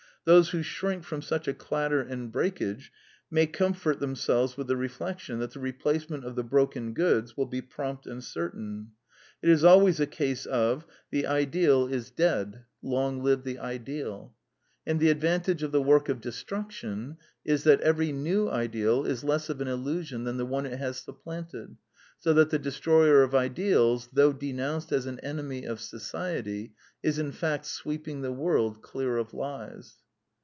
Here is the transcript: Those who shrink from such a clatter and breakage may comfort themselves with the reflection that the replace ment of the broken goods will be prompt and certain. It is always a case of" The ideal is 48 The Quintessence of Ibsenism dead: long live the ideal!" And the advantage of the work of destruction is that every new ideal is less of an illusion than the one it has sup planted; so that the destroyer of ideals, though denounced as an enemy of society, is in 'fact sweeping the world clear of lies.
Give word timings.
Those 0.23 0.49
who 0.51 0.61
shrink 0.61 1.03
from 1.03 1.23
such 1.23 1.47
a 1.47 1.53
clatter 1.55 1.99
and 1.99 2.31
breakage 2.31 2.91
may 3.31 3.47
comfort 3.47 3.99
themselves 3.99 4.55
with 4.55 4.67
the 4.67 4.77
reflection 4.77 5.39
that 5.39 5.49
the 5.49 5.59
replace 5.59 6.11
ment 6.11 6.23
of 6.25 6.35
the 6.35 6.43
broken 6.43 6.93
goods 6.93 7.35
will 7.35 7.47
be 7.47 7.59
prompt 7.63 8.05
and 8.05 8.23
certain. 8.23 8.91
It 9.41 9.49
is 9.49 9.63
always 9.63 9.99
a 9.99 10.05
case 10.05 10.45
of" 10.45 10.85
The 11.09 11.25
ideal 11.25 11.87
is 11.87 12.09
48 12.09 12.15
The 12.15 12.21
Quintessence 12.21 12.37
of 12.37 12.51
Ibsenism 12.51 12.51
dead: 12.51 12.65
long 12.91 13.23
live 13.23 13.43
the 13.43 13.57
ideal!" 13.57 14.33
And 14.85 14.99
the 14.99 15.09
advantage 15.09 15.63
of 15.63 15.71
the 15.71 15.81
work 15.81 16.07
of 16.07 16.21
destruction 16.21 17.17
is 17.43 17.63
that 17.63 17.81
every 17.81 18.11
new 18.11 18.47
ideal 18.47 19.07
is 19.07 19.23
less 19.23 19.49
of 19.49 19.59
an 19.59 19.67
illusion 19.67 20.23
than 20.25 20.37
the 20.37 20.45
one 20.45 20.67
it 20.67 20.77
has 20.77 20.97
sup 20.99 21.23
planted; 21.23 21.77
so 22.19 22.31
that 22.33 22.51
the 22.51 22.59
destroyer 22.59 23.23
of 23.23 23.33
ideals, 23.33 24.09
though 24.13 24.33
denounced 24.33 24.91
as 24.91 25.07
an 25.07 25.19
enemy 25.21 25.65
of 25.65 25.81
society, 25.81 26.75
is 27.01 27.17
in 27.17 27.31
'fact 27.31 27.65
sweeping 27.65 28.21
the 28.21 28.31
world 28.31 28.83
clear 28.83 29.17
of 29.17 29.33
lies. 29.33 29.95